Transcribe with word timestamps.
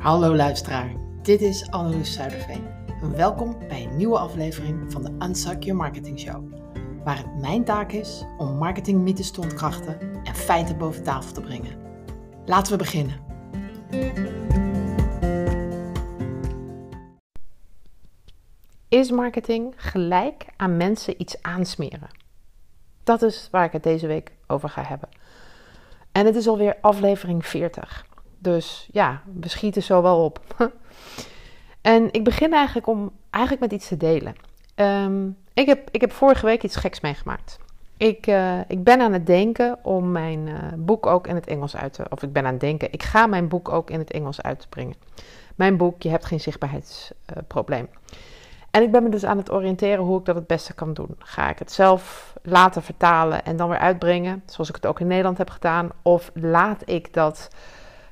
Hallo 0.00 0.36
luisteraar, 0.36 0.92
dit 1.22 1.40
is 1.40 1.70
Anneloes 1.70 2.12
Zuiderveen. 2.12 2.66
Welkom 3.14 3.58
bij 3.68 3.84
een 3.84 3.96
nieuwe 3.96 4.18
aflevering 4.18 4.92
van 4.92 5.02
de 5.02 5.26
Unsuck 5.26 5.62
Your 5.62 5.80
Marketing 5.80 6.20
Show. 6.20 6.52
Waar 7.04 7.16
het 7.16 7.40
mijn 7.40 7.64
taak 7.64 7.92
is 7.92 8.24
om 8.38 8.56
marketingmythes 8.56 9.30
te 9.30 9.40
ontkrachten 9.40 10.00
en 10.24 10.34
feiten 10.34 10.78
boven 10.78 11.02
tafel 11.02 11.32
te 11.32 11.40
brengen. 11.40 11.78
Laten 12.46 12.72
we 12.72 12.78
beginnen. 12.78 13.20
Is 18.88 19.10
marketing 19.10 19.74
gelijk 19.76 20.46
aan 20.56 20.76
mensen 20.76 21.20
iets 21.20 21.42
aansmeren? 21.42 22.08
Dat 23.04 23.22
is 23.22 23.48
waar 23.50 23.64
ik 23.64 23.72
het 23.72 23.82
deze 23.82 24.06
week 24.06 24.32
over 24.46 24.68
ga 24.68 24.82
hebben. 24.82 25.08
En 26.12 26.26
het 26.26 26.36
is 26.36 26.48
alweer 26.48 26.76
aflevering 26.80 27.46
40. 27.46 28.08
Dus 28.42 28.88
ja, 28.92 29.22
we 29.40 29.48
schieten 29.48 29.82
zo 29.82 30.02
wel 30.02 30.24
op. 30.24 30.40
en 31.80 32.12
ik 32.12 32.24
begin 32.24 32.52
eigenlijk 32.52 32.86
om 32.86 33.10
eigenlijk 33.30 33.62
met 33.62 33.72
iets 33.72 33.88
te 33.88 33.96
delen. 33.96 34.34
Ehm, 34.74 35.28
ik, 35.52 35.66
heb, 35.66 35.88
ik 35.90 36.00
heb 36.00 36.12
vorige 36.12 36.46
week 36.46 36.62
iets 36.62 36.76
geks 36.76 37.00
meegemaakt. 37.00 37.58
Ik, 37.96 38.26
uh, 38.26 38.58
ik 38.66 38.84
ben 38.84 39.00
aan 39.00 39.12
het 39.12 39.26
denken 39.26 39.78
om 39.82 40.12
mijn 40.12 40.46
uh, 40.46 40.56
boek 40.76 41.06
ook 41.06 41.26
in 41.26 41.34
het 41.34 41.46
Engels 41.46 41.76
uit 41.76 41.92
te... 41.92 42.06
Of 42.08 42.22
ik 42.22 42.32
ben 42.32 42.44
aan 42.44 42.52
het 42.52 42.60
denken, 42.60 42.92
ik 42.92 43.02
ga 43.02 43.26
mijn 43.26 43.48
boek 43.48 43.68
ook 43.68 43.90
in 43.90 43.98
het 43.98 44.10
Engels 44.10 44.42
uit 44.42 44.60
te 44.60 44.68
brengen. 44.68 44.94
Mijn 45.54 45.76
boek, 45.76 46.02
Je 46.02 46.08
hebt 46.08 46.24
geen 46.24 46.40
zichtbaarheidsprobleem. 46.40 47.88
En 48.70 48.82
ik 48.82 48.90
ben 48.90 49.02
me 49.02 49.08
dus 49.08 49.24
aan 49.24 49.36
het 49.36 49.50
oriënteren 49.50 50.04
hoe 50.04 50.18
ik 50.18 50.24
dat 50.24 50.34
het 50.34 50.46
beste 50.46 50.74
kan 50.74 50.94
doen. 50.94 51.16
Ga 51.18 51.50
ik 51.50 51.58
het 51.58 51.72
zelf 51.72 52.34
laten 52.42 52.82
vertalen 52.82 53.44
en 53.44 53.56
dan 53.56 53.68
weer 53.68 53.78
uitbrengen, 53.78 54.42
zoals 54.46 54.68
ik 54.68 54.74
het 54.74 54.86
ook 54.86 55.00
in 55.00 55.06
Nederland 55.06 55.38
heb 55.38 55.50
gedaan? 55.50 55.88
Of 56.02 56.30
laat 56.34 56.82
ik 56.84 57.14
dat 57.14 57.48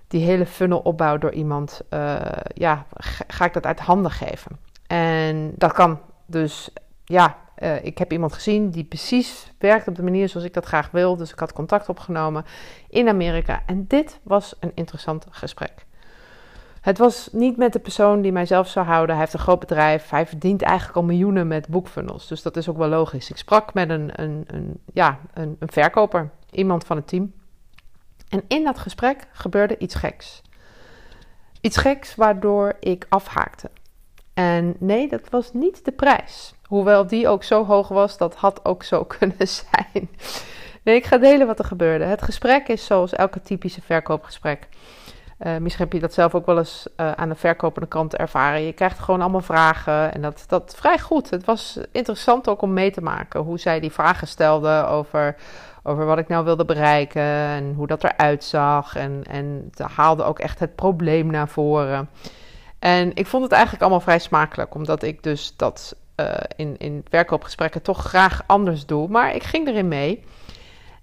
die 0.08 0.24
hele 0.24 0.46
funnel 0.46 0.78
opbouw 0.78 1.18
door 1.18 1.32
iemand, 1.32 1.80
uh, 1.90 2.20
ja, 2.54 2.86
ga 3.26 3.44
ik 3.44 3.52
dat 3.52 3.66
uit 3.66 3.80
handen 3.80 4.10
geven. 4.10 4.58
En 4.86 5.52
dat 5.56 5.72
kan 5.72 6.00
dus, 6.26 6.70
ja, 7.04 7.36
uh, 7.58 7.84
ik 7.84 7.98
heb 7.98 8.12
iemand 8.12 8.32
gezien 8.32 8.70
die 8.70 8.84
precies 8.84 9.52
werkt 9.58 9.88
op 9.88 9.94
de 9.94 10.02
manier 10.02 10.28
zoals 10.28 10.46
ik 10.46 10.54
dat 10.54 10.64
graag 10.64 10.90
wil. 10.90 11.16
Dus 11.16 11.32
ik 11.32 11.38
had 11.38 11.52
contact 11.52 11.88
opgenomen 11.88 12.44
in 12.88 13.08
Amerika. 13.08 13.62
En 13.66 13.84
dit 13.86 14.20
was 14.22 14.54
een 14.60 14.72
interessant 14.74 15.26
gesprek. 15.30 15.86
Het 16.80 16.98
was 16.98 17.28
niet 17.32 17.56
met 17.56 17.72
de 17.72 17.78
persoon 17.78 18.20
die 18.20 18.32
mijzelf 18.32 18.68
zou 18.68 18.86
houden. 18.86 19.10
Hij 19.14 19.24
heeft 19.24 19.34
een 19.34 19.44
groot 19.44 19.58
bedrijf. 19.58 20.10
Hij 20.10 20.26
verdient 20.26 20.62
eigenlijk 20.62 20.96
al 20.96 21.04
miljoenen 21.04 21.48
met 21.48 21.68
boekfunnels. 21.68 22.28
Dus 22.28 22.42
dat 22.42 22.56
is 22.56 22.68
ook 22.68 22.76
wel 22.76 22.88
logisch. 22.88 23.30
Ik 23.30 23.36
sprak 23.36 23.74
met 23.74 23.90
een, 23.90 24.10
een, 24.12 24.44
een 24.46 24.80
ja, 24.92 25.18
een, 25.34 25.56
een 25.58 25.70
verkoper, 25.72 26.30
iemand 26.50 26.84
van 26.84 26.96
het 26.96 27.06
team. 27.06 27.32
En 28.28 28.44
in 28.48 28.64
dat 28.64 28.78
gesprek 28.78 29.26
gebeurde 29.32 29.78
iets 29.78 29.94
geks. 29.94 30.42
Iets 31.60 31.76
geks 31.76 32.14
waardoor 32.14 32.76
ik 32.80 33.06
afhaakte. 33.08 33.70
En 34.34 34.76
nee, 34.78 35.08
dat 35.08 35.30
was 35.30 35.52
niet 35.52 35.84
de 35.84 35.92
prijs. 35.92 36.54
Hoewel 36.66 37.06
die 37.06 37.28
ook 37.28 37.44
zo 37.44 37.64
hoog 37.64 37.88
was, 37.88 38.18
dat 38.18 38.34
had 38.34 38.64
ook 38.64 38.82
zo 38.82 39.04
kunnen 39.18 39.48
zijn. 39.48 40.08
Nee, 40.82 40.96
ik 40.96 41.06
ga 41.06 41.18
delen 41.18 41.46
wat 41.46 41.58
er 41.58 41.64
gebeurde. 41.64 42.04
Het 42.04 42.22
gesprek 42.22 42.68
is 42.68 42.86
zoals 42.86 43.12
elke 43.12 43.40
typische 43.40 43.82
verkoopgesprek. 43.82 44.68
Uh, 45.38 45.56
misschien 45.56 45.84
heb 45.84 45.92
je 45.92 46.00
dat 46.00 46.14
zelf 46.14 46.34
ook 46.34 46.46
wel 46.46 46.58
eens 46.58 46.88
uh, 46.96 47.12
aan 47.12 47.28
de 47.28 47.34
verkopende 47.34 47.88
kant 47.88 48.16
ervaren. 48.16 48.62
Je 48.62 48.72
krijgt 48.72 48.98
gewoon 48.98 49.20
allemaal 49.20 49.40
vragen 49.40 50.14
en 50.14 50.22
dat, 50.22 50.44
dat 50.46 50.74
vrij 50.76 50.98
goed. 50.98 51.30
Het 51.30 51.44
was 51.44 51.80
interessant 51.92 52.48
ook 52.48 52.62
om 52.62 52.72
mee 52.72 52.90
te 52.90 53.02
maken 53.02 53.40
hoe 53.40 53.58
zij 53.58 53.80
die 53.80 53.92
vragen 53.92 54.26
stelden 54.26 54.88
over 54.88 55.36
over 55.82 56.04
wat 56.04 56.18
ik 56.18 56.28
nou 56.28 56.44
wilde 56.44 56.64
bereiken 56.64 57.22
en 57.22 57.74
hoe 57.74 57.86
dat 57.86 58.04
eruit 58.04 58.44
zag. 58.44 58.96
En, 58.96 59.22
en 59.30 59.70
ze 59.74 59.84
haalde 59.94 60.22
ook 60.22 60.38
echt 60.38 60.58
het 60.58 60.74
probleem 60.74 61.26
naar 61.26 61.48
voren. 61.48 62.08
En 62.78 63.10
ik 63.14 63.26
vond 63.26 63.42
het 63.42 63.52
eigenlijk 63.52 63.82
allemaal 63.82 64.00
vrij 64.00 64.18
smakelijk, 64.18 64.74
omdat 64.74 65.02
ik 65.02 65.22
dus 65.22 65.56
dat 65.56 65.96
uh, 66.20 66.34
in, 66.56 66.76
in 66.76 67.04
verkoopgesprekken 67.08 67.82
toch 67.82 68.04
graag 68.04 68.42
anders 68.46 68.86
doe. 68.86 69.08
Maar 69.08 69.34
ik 69.34 69.42
ging 69.42 69.68
erin 69.68 69.88
mee. 69.88 70.24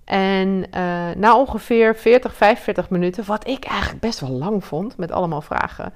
En 0.05 0.47
uh, 0.47 1.09
na 1.15 1.37
ongeveer 1.37 1.95
40, 1.95 2.35
45 2.35 2.89
minuten, 2.89 3.25
wat 3.25 3.47
ik 3.47 3.65
eigenlijk 3.65 4.01
best 4.01 4.19
wel 4.19 4.29
lang 4.29 4.65
vond 4.65 4.97
met 4.97 5.11
allemaal 5.11 5.41
vragen, 5.41 5.93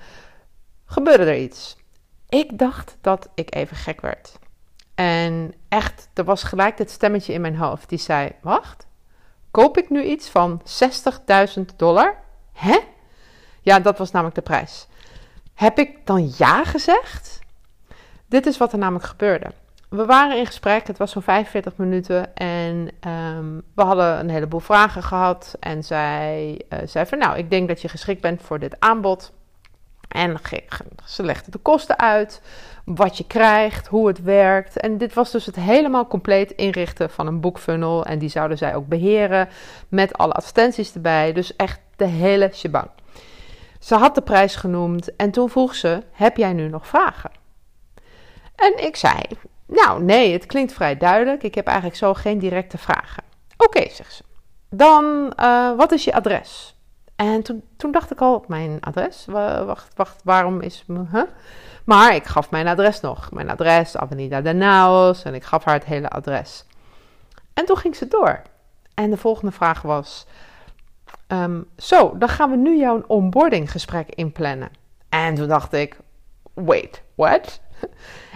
gebeurde 0.85 1.23
er 1.23 1.37
iets. 1.37 1.77
Ik 2.29 2.57
dacht 2.57 2.97
dat 3.01 3.29
ik 3.35 3.55
even 3.55 3.77
gek 3.77 4.01
werd. 4.01 4.39
En 4.99 5.53
echt, 5.69 6.09
er 6.13 6.23
was 6.23 6.43
gelijk 6.43 6.77
dit 6.77 6.89
stemmetje 6.89 7.33
in 7.33 7.41
mijn 7.41 7.55
hoofd 7.55 7.89
die 7.89 7.97
zei: 7.97 8.31
Wacht, 8.41 8.87
koop 9.51 9.77
ik 9.77 9.89
nu 9.89 10.03
iets 10.03 10.29
van 10.29 10.61
60.000 11.57 11.61
dollar? 11.75 12.15
Hè? 12.53 12.77
Ja, 13.61 13.79
dat 13.79 13.97
was 13.97 14.11
namelijk 14.11 14.35
de 14.35 14.41
prijs. 14.41 14.87
Heb 15.53 15.79
ik 15.79 16.05
dan 16.05 16.31
ja 16.37 16.63
gezegd? 16.63 17.39
Dit 18.27 18.45
is 18.45 18.57
wat 18.57 18.71
er 18.71 18.77
namelijk 18.77 19.05
gebeurde. 19.05 19.51
We 19.89 20.05
waren 20.05 20.37
in 20.37 20.45
gesprek, 20.45 20.87
het 20.87 20.97
was 20.97 21.11
zo'n 21.11 21.21
45 21.21 21.73
minuten 21.75 22.35
en 22.35 22.89
um, 23.07 23.61
we 23.75 23.81
hadden 23.81 24.19
een 24.19 24.29
heleboel 24.29 24.59
vragen 24.59 25.03
gehad. 25.03 25.55
En 25.59 25.83
zij 25.83 26.61
uh, 26.69 26.79
zei 26.85 27.05
van 27.05 27.17
nou, 27.17 27.37
ik 27.37 27.49
denk 27.49 27.67
dat 27.67 27.81
je 27.81 27.89
geschikt 27.89 28.21
bent 28.21 28.41
voor 28.41 28.59
dit 28.59 28.75
aanbod. 28.79 29.31
En 30.09 30.37
ze 31.05 31.23
legde 31.23 31.51
de 31.51 31.57
kosten 31.57 31.99
uit, 31.99 32.41
wat 32.85 33.17
je 33.17 33.27
krijgt, 33.27 33.87
hoe 33.87 34.07
het 34.07 34.21
werkt. 34.21 34.77
En 34.77 34.97
dit 34.97 35.13
was 35.13 35.31
dus 35.31 35.45
het 35.45 35.55
helemaal 35.55 36.07
compleet 36.07 36.51
inrichten 36.51 37.09
van 37.09 37.27
een 37.27 37.39
boekfunnel. 37.39 38.05
En 38.05 38.19
die 38.19 38.29
zouden 38.29 38.57
zij 38.57 38.75
ook 38.75 38.87
beheren 38.87 39.49
met 39.87 40.17
alle 40.17 40.33
advertenties 40.33 40.93
erbij. 40.93 41.33
Dus 41.33 41.55
echt 41.55 41.79
de 41.95 42.05
hele 42.05 42.49
shebang. 42.53 42.89
Ze 43.79 43.95
had 43.95 44.15
de 44.15 44.21
prijs 44.21 44.55
genoemd 44.55 45.15
en 45.15 45.31
toen 45.31 45.49
vroeg 45.49 45.75
ze: 45.75 46.03
Heb 46.11 46.37
jij 46.37 46.53
nu 46.53 46.67
nog 46.67 46.87
vragen? 46.87 47.31
En 48.55 48.85
ik 48.85 48.95
zei: 48.95 49.21
Nou, 49.65 50.03
nee, 50.03 50.33
het 50.33 50.45
klinkt 50.45 50.73
vrij 50.73 50.97
duidelijk. 50.97 51.43
Ik 51.43 51.55
heb 51.55 51.65
eigenlijk 51.65 51.97
zo 51.97 52.13
geen 52.13 52.39
directe 52.39 52.77
vragen. 52.77 53.23
Oké, 53.57 53.77
okay, 53.77 53.89
zegt 53.93 54.13
ze. 54.13 54.23
Dan, 54.69 55.33
uh, 55.39 55.75
wat 55.77 55.91
is 55.91 56.03
je 56.03 56.13
adres? 56.13 56.78
En 57.19 57.41
toen, 57.41 57.63
toen 57.77 57.91
dacht 57.91 58.11
ik 58.11 58.21
al, 58.21 58.43
mijn 58.47 58.77
adres? 58.79 59.25
Wacht, 59.25 59.93
wacht, 59.95 60.21
waarom 60.23 60.61
is... 60.61 60.85
Huh? 61.11 61.23
Maar 61.83 62.15
ik 62.15 62.25
gaf 62.25 62.51
mijn 62.51 62.67
adres 62.67 62.99
nog. 62.99 63.31
Mijn 63.31 63.49
adres, 63.49 63.97
Avenida 63.97 64.41
de 64.41 64.53
Naos. 64.53 65.23
En 65.23 65.33
ik 65.33 65.43
gaf 65.43 65.63
haar 65.63 65.73
het 65.73 65.85
hele 65.85 66.09
adres. 66.09 66.65
En 67.53 67.65
toen 67.65 67.77
ging 67.77 67.95
ze 67.95 68.07
door. 68.07 68.41
En 68.93 69.09
de 69.09 69.17
volgende 69.17 69.51
vraag 69.51 69.81
was... 69.81 70.25
Um, 71.27 71.67
zo, 71.77 72.17
dan 72.17 72.29
gaan 72.29 72.49
we 72.49 72.55
nu 72.55 72.77
jouw 72.77 73.03
onboarding 73.07 73.71
gesprek 73.71 74.09
inplannen. 74.09 74.69
En 75.09 75.35
toen 75.35 75.47
dacht 75.47 75.73
ik... 75.73 75.97
Wait, 76.53 77.03
what? 77.15 77.61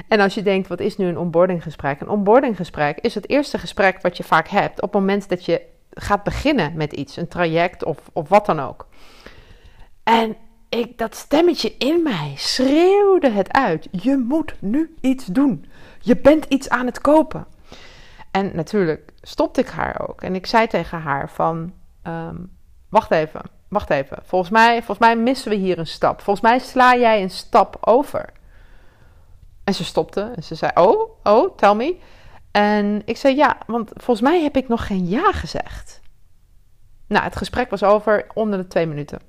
En 0.07 0.19
als 0.19 0.33
je 0.33 0.41
denkt, 0.41 0.67
wat 0.67 0.79
is 0.79 0.97
nu 0.97 1.07
een 1.07 1.17
onboarding 1.17 1.63
gesprek? 1.63 2.01
Een 2.01 2.09
onboarding 2.09 2.55
gesprek 2.55 2.97
is 2.99 3.15
het 3.15 3.29
eerste 3.29 3.57
gesprek 3.57 4.01
wat 4.01 4.17
je 4.17 4.23
vaak 4.23 4.47
hebt 4.47 4.81
op 4.81 4.93
het 4.93 5.01
moment 5.01 5.29
dat 5.29 5.45
je 5.45 5.71
gaat 5.93 6.23
beginnen 6.23 6.73
met 6.75 6.93
iets, 6.93 7.17
een 7.17 7.27
traject 7.27 7.83
of, 7.83 7.97
of 8.13 8.29
wat 8.29 8.45
dan 8.45 8.59
ook. 8.59 8.87
En 10.03 10.35
ik, 10.69 10.97
dat 10.97 11.15
stemmetje 11.15 11.75
in 11.77 12.03
mij 12.03 12.33
schreeuwde 12.37 13.29
het 13.29 13.51
uit. 13.51 13.87
Je 13.91 14.17
moet 14.17 14.55
nu 14.59 14.95
iets 15.01 15.25
doen. 15.25 15.65
Je 15.99 16.17
bent 16.17 16.45
iets 16.45 16.69
aan 16.69 16.85
het 16.85 17.01
kopen. 17.01 17.45
En 18.31 18.51
natuurlijk 18.53 19.11
stopte 19.21 19.61
ik 19.61 19.67
haar 19.67 20.09
ook. 20.09 20.21
En 20.21 20.35
ik 20.35 20.45
zei 20.45 20.67
tegen 20.67 20.99
haar 20.99 21.29
van, 21.29 21.73
um, 22.07 22.57
wacht 22.89 23.11
even, 23.11 23.41
wacht 23.67 23.89
even. 23.89 24.17
Volgens 24.23 24.51
mij, 24.51 24.77
volgens 24.77 24.99
mij 24.99 25.15
missen 25.15 25.51
we 25.51 25.57
hier 25.57 25.77
een 25.77 25.87
stap. 25.87 26.21
Volgens 26.21 26.45
mij 26.45 26.59
sla 26.59 26.95
jij 26.95 27.21
een 27.21 27.29
stap 27.29 27.77
over. 27.81 28.29
En 29.63 29.73
ze 29.73 29.83
stopte 29.83 30.31
en 30.35 30.43
ze 30.43 30.55
zei, 30.55 30.71
oh, 30.75 31.09
oh, 31.23 31.57
tell 31.57 31.73
me. 31.73 31.99
En 32.53 33.01
ik 33.05 33.17
zei 33.17 33.35
ja, 33.35 33.57
want 33.65 33.91
volgens 33.93 34.29
mij 34.29 34.41
heb 34.41 34.57
ik 34.57 34.67
nog 34.67 34.87
geen 34.87 35.07
ja 35.07 35.31
gezegd. 35.31 36.01
Nou, 37.07 37.23
het 37.23 37.35
gesprek 37.35 37.69
was 37.69 37.83
over 37.83 38.27
onder 38.33 38.59
de 38.59 38.67
twee 38.67 38.85
minuten. 38.85 39.19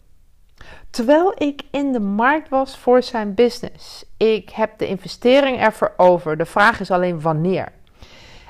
Terwijl 0.91 1.43
ik 1.43 1.63
in 1.71 1.93
de 1.93 2.01
markt 2.01 2.49
was 2.49 2.79
voor 2.79 3.03
zijn 3.03 3.35
business. 3.35 4.05
Ik 4.17 4.51
heb 4.51 4.79
de 4.79 4.87
investering 4.87 5.59
ervoor 5.59 5.93
over. 5.97 6.37
De 6.37 6.45
vraag 6.45 6.81
is 6.81 6.91
alleen 6.91 7.21
wanneer. 7.21 7.73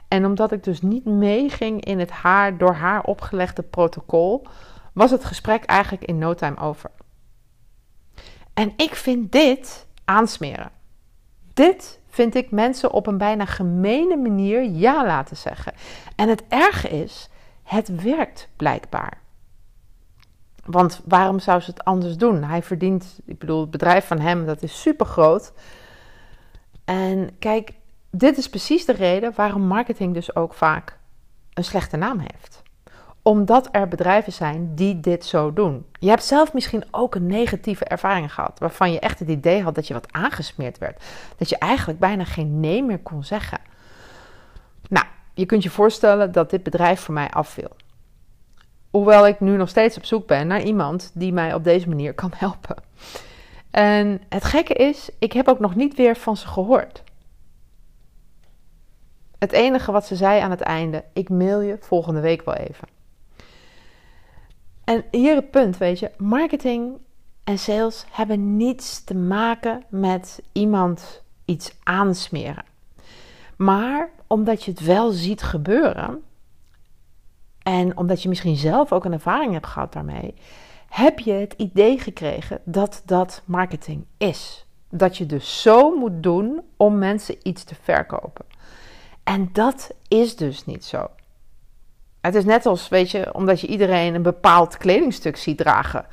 En 0.09 0.25
omdat 0.25 0.53
ik 0.53 0.65
dus 0.65 0.83
niet 0.83 1.05
meeging 1.05 1.85
in 1.85 1.99
het 1.99 2.11
haar 2.11 2.59
door 2.59 2.75
haar 2.75 3.03
opgelegde 3.03 3.63
protocol, 3.63 4.47
was 4.93 5.11
het 5.11 5.25
gesprek 5.25 5.65
eigenlijk 5.65 6.05
in 6.05 6.19
no 6.19 6.35
time 6.35 6.57
over. 6.57 6.91
En 8.55 8.73
ik 8.77 8.95
vind 8.95 9.33
dit 9.33 9.87
aansmeren. 10.05 10.71
Dit 11.55 12.01
vind 12.09 12.35
ik 12.35 12.51
mensen 12.51 12.93
op 12.93 13.07
een 13.07 13.19
bijna 13.19 13.45
gemene 13.45 14.17
manier 14.17 14.63
ja 14.63 15.07
laten 15.07 15.37
zeggen. 15.37 15.73
En 16.17 16.29
het 16.29 16.43
erge 16.49 16.89
is, 16.89 17.29
het 17.63 18.03
werkt 18.03 18.49
blijkbaar. 18.57 19.23
Want 20.65 21.01
waarom 21.05 21.39
zou 21.39 21.61
ze 21.61 21.71
het 21.71 21.85
anders 21.85 22.17
doen? 22.17 22.43
Hij 22.43 22.63
verdient, 22.63 23.21
ik 23.25 23.39
bedoel, 23.39 23.61
het 23.61 23.71
bedrijf 23.71 24.07
van 24.07 24.19
hem, 24.21 24.47
dat 24.47 24.63
is 24.63 24.81
super 24.81 25.07
groot. 25.07 25.53
En 26.85 27.39
kijk, 27.39 27.73
dit 28.11 28.39
is 28.39 28.49
precies 28.49 28.85
de 28.85 28.93
reden 28.93 29.33
waarom 29.35 29.63
marketing 29.63 30.15
dus 30.15 30.37
ook 30.37 30.55
vaak 30.55 30.99
een 31.53 31.65
slechte 31.65 31.97
naam 31.97 32.19
heeft. 32.19 32.63
Omdat 33.25 33.69
er 33.73 33.89
bedrijven 33.89 34.33
zijn 34.33 34.75
die 34.75 35.01
dit 35.01 35.25
zo 35.25 35.53
doen. 35.53 35.87
Je 35.99 36.09
hebt 36.09 36.25
zelf 36.25 36.53
misschien 36.53 36.85
ook 36.91 37.15
een 37.15 37.27
negatieve 37.27 37.85
ervaring 37.85 38.35
gehad, 38.35 38.59
waarvan 38.59 38.93
je 38.93 38.99
echt 38.99 39.19
het 39.19 39.29
idee 39.29 39.63
had 39.63 39.75
dat 39.75 39.87
je 39.87 39.95
wat 39.95 40.13
aangesmeerd 40.13 40.79
werd. 40.79 41.03
Dat 41.37 41.49
je 41.49 41.59
eigenlijk 41.59 41.99
bijna 41.99 42.25
geen 42.25 42.61
nee 42.61 42.83
meer 42.83 42.99
kon 42.99 43.25
zeggen. 43.25 43.59
Nou, 44.89 45.07
je 45.35 45.47
kunt 45.47 45.63
je 45.63 45.71
voorstellen 45.71 46.33
dat 46.33 46.51
dit 46.51 46.63
bedrijf 46.63 47.01
voor 47.01 47.15
mij 47.15 47.31
afviel. 47.31 47.71
Hoewel 48.91 49.27
ik 49.27 49.41
nu 49.41 49.57
nog 49.57 49.69
steeds 49.69 49.97
op 49.97 50.05
zoek 50.05 50.27
ben 50.27 50.47
naar 50.47 50.63
iemand 50.63 51.11
die 51.15 51.33
mij 51.33 51.55
op 51.55 51.65
deze 51.65 51.89
manier 51.89 52.15
kan 52.15 52.33
helpen. 52.45 52.77
En 53.71 54.23
het 54.29 54.45
gekke 54.45 54.75
is, 54.75 55.11
ik 55.19 55.33
heb 55.33 55.49
ook 55.49 55.59
nog 55.59 55.75
niet 55.75 55.95
weer 55.95 56.17
van 56.17 56.37
ze 56.37 56.47
gehoord. 56.47 57.03
Het 59.39 59.53
enige 59.53 59.93
wat 59.93 60.07
ze 60.07 60.17
zei 60.17 60.41
aan 60.41 60.51
het 60.51 60.61
einde, 60.61 61.05
ik 61.13 61.29
mail 61.29 61.61
je 61.61 61.77
volgende 61.81 62.21
week 62.21 62.45
wel 62.45 62.55
even. 62.55 62.94
En 64.85 65.05
hier 65.11 65.35
het 65.35 65.51
punt, 65.51 65.79
weet 65.79 65.99
je, 65.99 66.11
marketing 66.17 66.93
en 67.45 67.59
sales 67.59 68.05
hebben 68.11 68.57
niets 68.57 69.05
te 69.05 69.15
maken 69.15 69.83
met 69.89 70.43
iemand 70.53 71.23
iets 71.45 71.77
aansmeren. 71.83 72.65
Maar 73.57 74.11
omdat 74.27 74.65
je 74.65 74.71
het 74.71 74.81
wel 74.81 75.11
ziet 75.11 75.43
gebeuren 75.43 76.23
en 77.63 77.97
omdat 77.97 78.23
je 78.23 78.29
misschien 78.29 78.57
zelf 78.57 78.93
ook 78.93 79.05
een 79.05 79.13
ervaring 79.13 79.53
hebt 79.53 79.67
gehad 79.67 79.93
daarmee, 79.93 80.35
heb 80.89 81.19
je 81.19 81.33
het 81.33 81.55
idee 81.57 81.99
gekregen 81.99 82.61
dat 82.65 83.03
dat 83.05 83.43
marketing 83.45 84.05
is. 84.17 84.67
Dat 84.91 85.17
je 85.17 85.27
dus 85.27 85.63
zo 85.63 85.97
moet 85.97 86.23
doen 86.23 86.61
om 86.77 86.99
mensen 86.99 87.37
iets 87.43 87.65
te 87.65 87.75
verkopen. 87.83 88.45
En 89.25 89.49
dat 89.53 89.95
is 90.09 90.37
dus 90.37 90.65
niet 90.65 90.85
zo. 90.85 91.07
Het 92.25 92.35
is 92.35 92.45
net 92.45 92.67
als, 92.67 92.89
weet 92.89 93.11
je, 93.11 93.35
omdat 93.35 93.61
je 93.61 93.67
iedereen 93.67 94.15
een 94.15 94.23
bepaald 94.23 94.77
kledingstuk 94.77 95.37
ziet 95.37 95.59
dragen. 95.59 96.07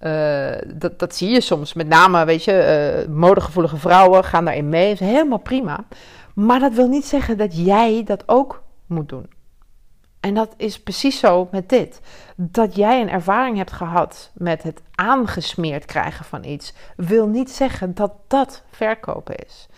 Uh, 0.00 0.50
dat, 0.66 0.98
dat 0.98 1.14
zie 1.14 1.30
je 1.30 1.40
soms. 1.40 1.72
Met 1.72 1.88
name, 1.88 2.24
weet 2.24 2.44
je, 2.44 3.04
uh, 3.06 3.14
modegevoelige 3.14 3.76
vrouwen 3.76 4.24
gaan 4.24 4.44
daarin 4.44 4.68
mee. 4.68 4.88
Dat 4.88 5.00
is 5.00 5.06
helemaal 5.06 5.38
prima. 5.38 5.84
Maar 6.34 6.60
dat 6.60 6.72
wil 6.72 6.88
niet 6.88 7.04
zeggen 7.04 7.38
dat 7.38 7.64
jij 7.64 8.02
dat 8.04 8.22
ook 8.26 8.62
moet 8.86 9.08
doen. 9.08 9.30
En 10.20 10.34
dat 10.34 10.54
is 10.56 10.80
precies 10.80 11.18
zo 11.18 11.48
met 11.50 11.68
dit. 11.68 12.00
Dat 12.36 12.76
jij 12.76 13.00
een 13.00 13.10
ervaring 13.10 13.56
hebt 13.56 13.72
gehad 13.72 14.30
met 14.34 14.62
het 14.62 14.80
aangesmeerd 14.94 15.84
krijgen 15.84 16.24
van 16.24 16.44
iets, 16.44 16.74
wil 16.96 17.26
niet 17.26 17.50
zeggen 17.50 17.94
dat 17.94 18.12
dat 18.28 18.62
verkopen 18.70 19.34
is. 19.34 19.68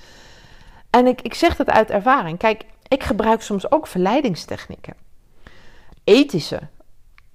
En 0.90 1.06
ik, 1.06 1.22
ik 1.22 1.34
zeg 1.34 1.56
dat 1.56 1.70
uit 1.70 1.90
ervaring. 1.90 2.38
Kijk, 2.38 2.64
ik 2.88 3.02
gebruik 3.02 3.42
soms 3.42 3.70
ook 3.70 3.86
verleidingstechnieken. 3.86 5.05
Ethische. 6.06 6.60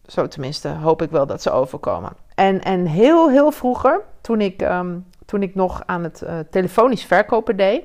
Zo 0.06 0.27
tenminste 0.27 0.69
hoop 0.69 1.01
ik 1.01 1.12
wel 1.12 1.25
dat 1.25 1.41
ze 1.41 1.51
overkomen. 1.51 2.12
En, 2.35 2.62
en 2.62 2.85
heel, 2.85 3.29
heel 3.29 3.51
vroeger, 3.51 4.01
toen 4.21 4.41
ik, 4.41 4.62
um, 4.62 5.06
toen 5.25 5.44
ik 5.44 5.56
nog 5.56 5.83
aan 5.85 6.03
het 6.03 6.21
uh, 6.23 6.39
telefonisch 6.50 7.06
verkopen 7.06 7.57
deed, 7.57 7.83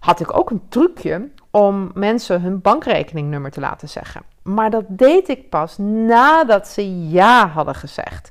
had 0.00 0.20
ik 0.20 0.36
ook 0.36 0.50
een 0.50 0.62
trucje 0.68 1.28
om 1.50 1.90
mensen 1.94 2.42
hun 2.42 2.60
bankrekeningnummer 2.60 3.50
te 3.50 3.60
laten 3.60 3.88
zeggen. 3.88 4.22
Maar 4.42 4.70
dat 4.70 4.84
deed 4.88 5.28
ik 5.28 5.48
pas 5.48 5.78
nadat 5.78 6.68
ze 6.68 7.08
ja 7.08 7.48
hadden 7.48 7.74
gezegd. 7.74 8.30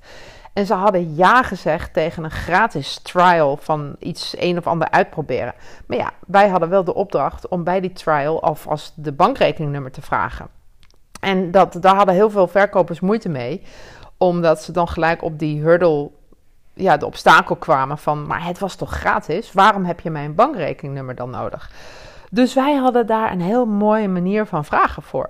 En 0.54 0.66
ze 0.66 0.74
hadden 0.74 1.16
ja 1.16 1.44
gezegd 1.44 1.94
tegen 1.94 2.24
een 2.24 2.32
gratis 2.32 3.00
trial 3.00 3.58
van 3.58 3.96
iets 4.00 4.36
een 4.38 4.58
of 4.58 4.68
ander 4.68 4.90
uitproberen. 4.90 5.54
Maar 5.88 5.98
ja, 5.98 6.12
wij 6.28 6.48
hadden 6.48 6.70
wel 6.70 6.84
de 6.84 6.94
opdracht 6.94 7.48
om 7.48 7.64
bij 7.64 7.80
die 7.80 7.94
trial 7.94 8.42
alvast 8.42 8.94
de 8.96 9.12
bankrekeningnummer 9.12 9.92
te 9.92 10.02
vragen. 10.02 10.57
En 11.28 11.52
dat, 11.52 11.78
daar 11.80 11.96
hadden 11.96 12.16
heel 12.16 12.30
veel 12.30 12.48
verkopers 12.48 13.00
moeite 13.00 13.30
mee, 13.30 13.62
omdat 14.18 14.64
ze 14.64 14.72
dan 14.72 14.88
gelijk 14.88 15.24
op 15.24 15.40
die 15.40 15.62
hurdle, 15.62 16.10
ja, 16.74 16.98
de 16.98 17.06
obstakel 17.06 17.56
kwamen 17.56 17.98
van, 17.98 18.28
maar 18.28 18.46
het 18.46 18.60
was 18.60 18.76
toch 18.76 18.92
gratis? 18.92 19.54
Waarom 19.54 19.86
heb 19.86 20.00
je 20.00 20.10
mijn 20.10 20.36
bankrekeningnummer 20.36 21.16
dan 21.16 21.30
nodig? 21.30 21.72
Dus 22.32 22.54
wij 22.54 22.76
hadden 22.76 23.08
daar 23.08 23.32
een 23.32 23.42
heel 23.42 23.66
mooie 23.66 24.08
manier 24.08 24.46
van 24.46 24.66
vragen 24.66 25.04
voor. 25.04 25.30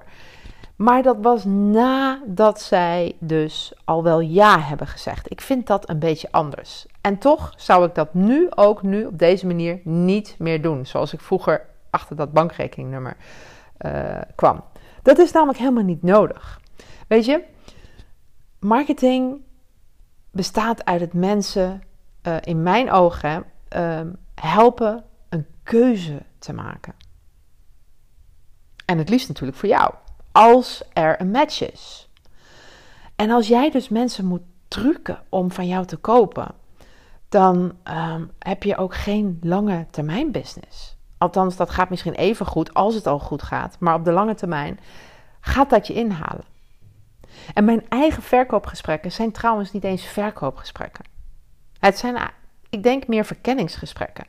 Maar 0.76 1.04
dat 1.04 1.18
was 1.22 1.44
nadat 1.46 2.62
zij 2.62 3.16
dus 3.20 3.74
al 3.86 4.04
wel 4.04 4.20
ja 4.20 4.60
hebben 4.60 4.88
gezegd. 4.88 5.32
Ik 5.32 5.42
vind 5.42 5.68
dat 5.68 5.90
een 5.90 6.00
beetje 6.00 6.32
anders. 6.32 6.86
En 7.02 7.18
toch 7.18 7.54
zou 7.56 7.86
ik 7.86 7.96
dat 7.96 8.14
nu 8.14 8.48
ook 8.56 8.82
nu 8.82 9.06
op 9.06 9.20
deze 9.20 9.48
manier 9.48 9.80
niet 9.84 10.36
meer 10.40 10.62
doen. 10.62 10.86
Zoals 10.86 11.14
ik 11.14 11.22
vroeger 11.22 11.66
achter 11.90 12.16
dat 12.16 12.32
bankrekeningnummer 12.34 13.18
uh, 13.86 13.92
kwam. 14.36 14.64
Dat 15.08 15.18
is 15.18 15.32
namelijk 15.32 15.60
helemaal 15.60 15.84
niet 15.84 16.04
nodig. 16.04 16.62
Weet 17.08 17.26
je, 17.26 17.44
marketing 18.60 19.42
bestaat 20.32 20.86
uit 20.86 21.02
het 21.02 21.14
mensen, 21.14 21.84
uh, 22.24 22.38
in 22.42 22.64
mijn 22.64 22.92
ogen, 22.92 23.46
uh, 23.76 24.02
helpen 24.36 25.04
een 25.30 25.46
keuze 25.64 26.22
te 26.40 26.54
maken. 26.54 26.94
En 28.86 28.98
het 28.98 29.10
liefst 29.10 29.28
natuurlijk 29.28 29.58
voor 29.58 29.70
jou 29.70 29.94
als 30.32 30.84
er 30.94 31.22
een 31.22 31.32
match 31.32 31.72
is. 31.72 32.10
En 33.16 33.30
als 33.32 33.48
jij 33.48 33.70
dus 33.72 33.90
mensen 33.90 34.26
moet 34.26 34.44
trucken 34.68 35.24
om 35.30 35.52
van 35.52 35.68
jou 35.68 35.86
te 35.86 35.98
kopen, 35.98 36.56
dan 37.30 37.78
um, 37.84 38.32
heb 38.40 38.64
je 38.64 38.78
ook 38.78 38.96
geen 38.96 39.38
lange 39.42 39.86
termijn 39.90 40.32
business. 40.32 40.97
Althans, 41.18 41.56
dat 41.56 41.70
gaat 41.70 41.90
misschien 41.90 42.14
even 42.14 42.46
goed 42.46 42.74
als 42.74 42.96
het 42.96 43.08
al 43.08 43.20
goed 43.20 43.42
gaat, 43.42 43.76
maar 43.80 43.96
op 43.96 44.06
de 44.06 44.12
lange 44.12 44.36
termijn 44.36 44.80
gaat 45.40 45.70
dat 45.70 45.88
je 45.88 45.94
inhalen. 45.94 46.46
En 47.54 47.66
mijn 47.66 47.86
eigen 47.90 48.24
verkoopgesprekken 48.24 49.12
zijn 49.12 49.32
trouwens 49.32 49.72
niet 49.72 49.84
eens 49.84 50.06
verkoopgesprekken. 50.06 51.06
Het 51.80 51.98
zijn, 51.98 52.18
ik 52.70 52.84
denk, 52.84 53.08
meer 53.08 53.26
verkenningsgesprekken. 53.26 54.26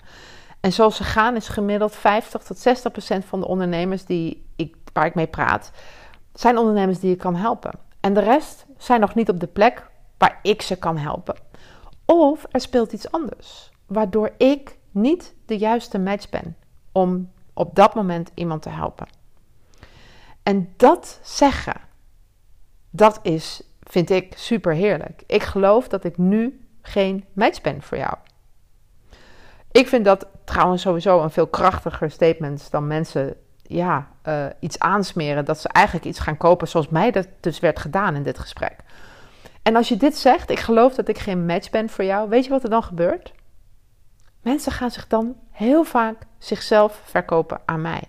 En 0.60 0.72
zoals 0.72 0.96
ze 0.96 1.04
gaan 1.04 1.36
is 1.36 1.48
gemiddeld 1.48 1.94
50 1.94 2.42
tot 2.42 2.58
60 2.58 2.92
procent 2.92 3.24
van 3.24 3.40
de 3.40 3.46
ondernemers 3.46 4.04
die 4.04 4.46
ik, 4.56 4.76
waar 4.92 5.06
ik 5.06 5.14
mee 5.14 5.26
praat, 5.26 5.70
zijn 6.34 6.58
ondernemers 6.58 6.98
die 6.98 7.10
je 7.10 7.16
kan 7.16 7.36
helpen. 7.36 7.78
En 8.00 8.14
de 8.14 8.20
rest 8.20 8.66
zijn 8.76 9.00
nog 9.00 9.14
niet 9.14 9.28
op 9.28 9.40
de 9.40 9.46
plek 9.46 9.86
waar 10.18 10.38
ik 10.42 10.62
ze 10.62 10.76
kan 10.76 10.96
helpen. 10.96 11.36
Of 12.04 12.46
er 12.50 12.60
speelt 12.60 12.92
iets 12.92 13.10
anders, 13.10 13.70
waardoor 13.86 14.30
ik 14.36 14.78
niet 14.90 15.34
de 15.46 15.58
juiste 15.58 15.98
match 15.98 16.28
ben 16.28 16.56
om 16.98 17.30
op 17.52 17.74
dat 17.74 17.94
moment 17.94 18.30
iemand 18.34 18.62
te 18.62 18.68
helpen. 18.68 19.06
En 20.42 20.72
dat 20.76 21.20
zeggen, 21.22 21.80
dat 22.90 23.18
is, 23.22 23.62
vind 23.82 24.10
ik, 24.10 24.32
super 24.36 24.74
heerlijk. 24.74 25.22
Ik 25.26 25.42
geloof 25.42 25.88
dat 25.88 26.04
ik 26.04 26.18
nu 26.18 26.66
geen 26.82 27.24
match 27.32 27.60
ben 27.60 27.82
voor 27.82 27.98
jou. 27.98 28.14
Ik 29.70 29.88
vind 29.88 30.04
dat 30.04 30.26
trouwens 30.44 30.82
sowieso 30.82 31.22
een 31.22 31.30
veel 31.30 31.46
krachtiger 31.46 32.10
statement 32.10 32.70
dan 32.70 32.86
mensen 32.86 33.36
ja, 33.62 34.08
uh, 34.28 34.46
iets 34.60 34.78
aansmeren. 34.78 35.44
Dat 35.44 35.60
ze 35.60 35.68
eigenlijk 35.68 36.06
iets 36.06 36.18
gaan 36.18 36.36
kopen 36.36 36.68
zoals 36.68 36.88
mij 36.88 37.10
dat 37.10 37.28
dus 37.40 37.60
werd 37.60 37.78
gedaan 37.78 38.14
in 38.14 38.22
dit 38.22 38.38
gesprek. 38.38 38.76
En 39.62 39.76
als 39.76 39.88
je 39.88 39.96
dit 39.96 40.16
zegt, 40.16 40.50
ik 40.50 40.58
geloof 40.58 40.94
dat 40.94 41.08
ik 41.08 41.18
geen 41.18 41.46
match 41.46 41.70
ben 41.70 41.88
voor 41.88 42.04
jou, 42.04 42.28
weet 42.28 42.44
je 42.44 42.50
wat 42.50 42.62
er 42.62 42.70
dan 42.70 42.82
gebeurt? 42.82 43.32
Mensen 44.48 44.72
gaan 44.72 44.90
zich 44.90 45.06
dan 45.06 45.36
heel 45.50 45.84
vaak 45.84 46.26
zichzelf 46.38 47.00
verkopen 47.04 47.60
aan 47.64 47.80
mij. 47.80 48.02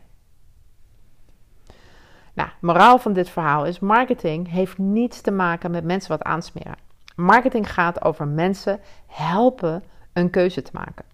Nou, 2.33 2.49
moraal 2.61 2.99
van 2.99 3.13
dit 3.13 3.29
verhaal 3.29 3.65
is: 3.65 3.79
marketing 3.79 4.51
heeft 4.51 4.77
niets 4.77 5.21
te 5.21 5.31
maken 5.31 5.71
met 5.71 5.83
mensen 5.83 6.09
wat 6.09 6.23
aansmeren. 6.23 6.77
Marketing 7.15 7.73
gaat 7.73 8.03
over 8.03 8.27
mensen 8.27 8.79
helpen 9.07 9.83
een 10.13 10.29
keuze 10.29 10.61
te 10.61 10.71
maken. 10.73 11.05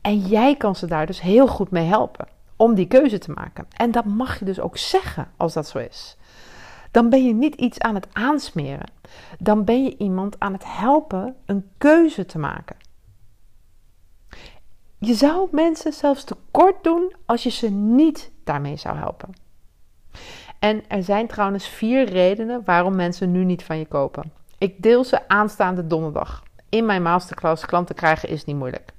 En 0.00 0.18
jij 0.18 0.56
kan 0.56 0.76
ze 0.76 0.86
daar 0.86 1.06
dus 1.06 1.20
heel 1.20 1.46
goed 1.46 1.70
mee 1.70 1.86
helpen 1.86 2.28
om 2.56 2.74
die 2.74 2.86
keuze 2.86 3.18
te 3.18 3.32
maken. 3.32 3.66
En 3.76 3.90
dat 3.90 4.04
mag 4.04 4.38
je 4.38 4.44
dus 4.44 4.60
ook 4.60 4.76
zeggen 4.76 5.30
als 5.36 5.52
dat 5.52 5.68
zo 5.68 5.78
is. 5.78 6.16
Dan 6.90 7.08
ben 7.08 7.24
je 7.24 7.34
niet 7.34 7.54
iets 7.54 7.78
aan 7.78 7.94
het 7.94 8.08
aansmeren. 8.12 8.90
Dan 9.38 9.64
ben 9.64 9.84
je 9.84 9.96
iemand 9.96 10.38
aan 10.38 10.52
het 10.52 10.64
helpen 10.66 11.36
een 11.46 11.68
keuze 11.78 12.26
te 12.26 12.38
maken. 12.38 12.87
Je 14.98 15.14
zou 15.14 15.48
mensen 15.50 15.92
zelfs 15.92 16.24
tekort 16.24 16.84
doen 16.84 17.14
als 17.26 17.42
je 17.42 17.50
ze 17.50 17.70
niet 17.70 18.30
daarmee 18.44 18.76
zou 18.76 18.96
helpen. 18.96 19.32
En 20.58 20.82
er 20.88 21.02
zijn 21.02 21.26
trouwens 21.26 21.68
vier 21.68 22.04
redenen 22.04 22.62
waarom 22.64 22.96
mensen 22.96 23.32
nu 23.32 23.44
niet 23.44 23.62
van 23.62 23.78
je 23.78 23.86
kopen. 23.86 24.32
Ik 24.58 24.82
deel 24.82 25.04
ze 25.04 25.28
aanstaande 25.28 25.86
donderdag. 25.86 26.42
In 26.68 26.86
mijn 26.86 27.02
masterclass 27.02 27.66
klanten 27.66 27.94
krijgen 27.94 28.28
is 28.28 28.44
niet 28.44 28.56
moeilijk. 28.56 28.92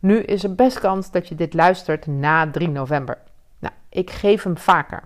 Nu 0.00 0.18
is 0.18 0.44
er 0.44 0.54
best 0.54 0.80
kans 0.80 1.10
dat 1.10 1.28
je 1.28 1.34
dit 1.34 1.54
luistert 1.54 2.06
na 2.06 2.50
3 2.50 2.68
november. 2.68 3.18
Nou, 3.58 3.74
ik 3.88 4.10
geef 4.10 4.42
hem 4.42 4.58
vaker. 4.58 5.02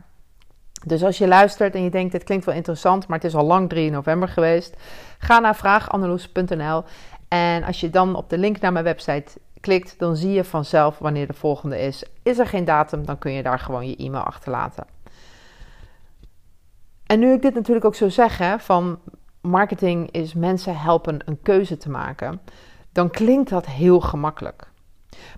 Dus 0.86 1.04
als 1.04 1.18
je 1.18 1.28
luistert 1.28 1.74
en 1.74 1.82
je 1.82 1.90
denkt, 1.90 2.12
dit 2.12 2.24
klinkt 2.24 2.44
wel 2.44 2.54
interessant, 2.54 3.06
maar 3.06 3.18
het 3.18 3.26
is 3.26 3.34
al 3.34 3.44
lang 3.44 3.68
3 3.68 3.90
november 3.90 4.28
geweest, 4.28 4.76
ga 5.18 5.38
naar 5.38 5.56
vraagandeloes.nl 5.56 6.84
en 7.28 7.64
als 7.64 7.80
je 7.80 7.90
dan 7.90 8.14
op 8.14 8.30
de 8.30 8.38
link 8.38 8.60
naar 8.60 8.72
mijn 8.72 8.84
website 8.84 9.32
klikt, 9.60 9.98
dan 9.98 10.16
zie 10.16 10.32
je 10.32 10.44
vanzelf 10.44 10.98
wanneer 10.98 11.26
de 11.26 11.32
volgende 11.32 11.80
is. 11.80 12.04
Is 12.22 12.38
er 12.38 12.46
geen 12.46 12.64
datum, 12.64 13.06
dan 13.06 13.18
kun 13.18 13.32
je 13.32 13.42
daar 13.42 13.58
gewoon 13.58 13.88
je 13.88 13.96
e-mail 13.96 14.22
achterlaten. 14.22 14.86
En 17.06 17.18
nu 17.18 17.32
ik 17.32 17.42
dit 17.42 17.54
natuurlijk 17.54 17.86
ook 17.86 17.94
zo 17.94 18.08
zeg, 18.08 18.62
van 18.62 18.98
marketing 19.40 20.10
is 20.10 20.34
mensen 20.34 20.76
helpen 20.76 21.18
een 21.24 21.42
keuze 21.42 21.76
te 21.76 21.90
maken, 21.90 22.40
dan 22.92 23.10
klinkt 23.10 23.50
dat 23.50 23.66
heel 23.66 24.00
gemakkelijk. 24.00 24.70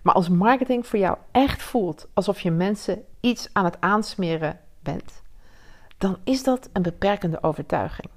Maar 0.02 0.14
als 0.14 0.28
marketing 0.28 0.86
voor 0.86 0.98
jou 0.98 1.16
echt 1.30 1.62
voelt 1.62 2.08
alsof 2.14 2.40
je 2.40 2.50
mensen 2.50 3.04
iets 3.20 3.48
aan 3.52 3.64
het 3.64 3.80
aansmeren 3.80 4.58
bent, 4.82 5.22
dan 5.98 6.18
is 6.24 6.42
dat 6.42 6.68
een 6.72 6.82
beperkende 6.82 7.42
overtuiging. 7.42 8.08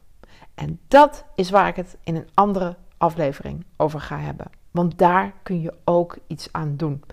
En 0.55 0.79
dat 0.87 1.25
is 1.35 1.49
waar 1.49 1.67
ik 1.67 1.75
het 1.75 1.97
in 2.03 2.15
een 2.15 2.29
andere 2.33 2.75
aflevering 2.97 3.65
over 3.77 4.01
ga 4.01 4.17
hebben. 4.17 4.61
Want 4.73 4.97
daar 4.97 5.33
kun 5.43 5.61
je 5.61 5.73
ook 5.83 6.17
iets 6.27 6.47
aan 6.51 6.73
doen. 6.77 7.03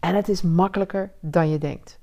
En 0.00 0.14
het 0.14 0.28
is 0.28 0.42
makkelijker 0.42 1.10
dan 1.20 1.50
je 1.50 1.58
denkt. 1.58 1.98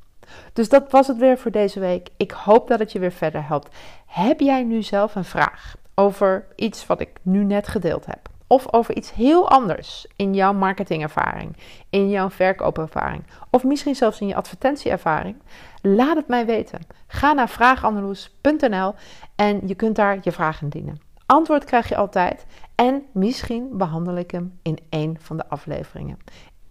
Dus 0.54 0.70
dat 0.70 0.92
was 0.92 1.08
het 1.08 1.18
weer 1.18 1.38
voor 1.38 1.52
deze 1.52 1.80
week. 1.80 2.10
Ik 2.18 2.32
hoop 2.32 2.68
dat 2.68 2.80
het 2.80 2.92
je 2.92 3.00
weer 3.00 3.12
verder 3.12 3.48
helpt. 3.48 3.76
Heb 4.06 4.40
jij 4.40 4.64
nu 4.64 4.84
zelf 4.84 5.16
een 5.16 5.24
vraag 5.24 5.76
over 5.96 6.46
iets 6.56 6.86
wat 6.86 7.02
ik 7.02 7.10
nu 7.22 7.44
net 7.44 7.68
gedeeld 7.68 8.06
heb? 8.06 8.30
Of 8.48 8.74
over 8.74 8.96
iets 8.96 9.14
heel 9.14 9.50
anders 9.50 10.08
in 10.16 10.34
jouw 10.34 10.54
marketingervaring, 10.54 11.58
in 11.90 12.10
jouw 12.10 12.30
verkoopervaring, 12.30 13.24
of 13.50 13.64
misschien 13.64 13.96
zelfs 13.96 14.22
in 14.22 14.28
je 14.28 14.36
advertentieervaring? 14.36 15.36
Laat 15.82 16.16
het 16.16 16.28
mij 16.28 16.46
weten. 16.46 16.80
Ga 17.08 17.34
naar 17.34 17.50
vraagandeloes.nl 17.50 18.94
en 19.36 19.68
je 19.68 19.76
kunt 19.76 19.96
daar 19.96 20.18
je 20.22 20.32
vraag 20.32 20.62
indienen. 20.62 21.02
Antwoord 21.26 21.64
krijg 21.64 21.90
je 21.90 21.96
altijd 21.96 22.46
en 22.78 23.06
misschien 23.12 23.78
behandel 23.78 24.16
ik 24.16 24.32
hem 24.32 24.60
in 24.62 24.78
een 24.90 25.18
van 25.20 25.38
de 25.38 25.48
afleveringen. 25.48 26.18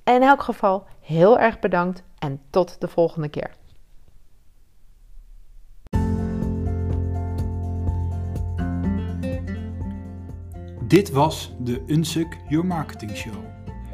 In 0.04 0.22
elk 0.22 0.42
geval 0.42 0.86
heel 1.00 1.38
erg 1.38 1.58
bedankt 1.58 2.02
en 2.18 2.40
tot 2.50 2.80
de 2.80 2.88
volgende 2.88 3.28
keer. 3.28 3.50
Dit 10.86 11.10
was 11.10 11.54
de 11.58 11.82
Unsuk 11.86 12.36
Your 12.48 12.66
Marketing 12.66 13.16
Show. 13.16 13.44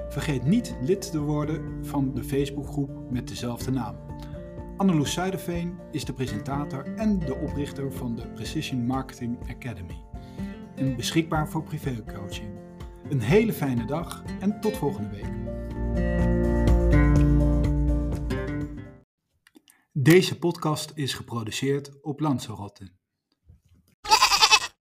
Vergeet 0.09 0.45
niet 0.45 0.77
lid 0.81 1.11
te 1.11 1.21
worden 1.21 1.87
van 1.87 2.15
de 2.15 2.25
Facebookgroep 2.25 3.11
met 3.11 3.29
dezelfde 3.29 3.71
naam. 3.71 3.97
Anneloes 4.77 5.13
Zuiderveen 5.13 5.79
is 5.91 6.05
de 6.05 6.13
presentator 6.13 6.95
en 6.97 7.19
de 7.19 7.35
oprichter 7.35 7.93
van 7.93 8.17
de 8.17 8.29
Precision 8.29 8.87
Marketing 8.87 9.39
Academy. 9.51 10.12
En 10.83 10.97
beschikbaar 10.97 11.49
voor 11.49 11.63
privécoaching. 11.63 12.59
Een 13.09 13.21
hele 13.21 13.53
fijne 13.53 13.85
dag 13.85 14.25
en 14.41 14.61
tot 14.61 14.77
volgende 14.77 15.11
week. 15.11 15.31
Deze 19.93 20.39
podcast 20.39 20.93
is 20.95 21.15
geproduceerd 21.15 22.03
op 22.03 22.21
Lanzarote. 22.21 23.02